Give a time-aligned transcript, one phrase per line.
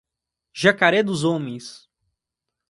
[0.51, 1.87] Jacaré dos Homens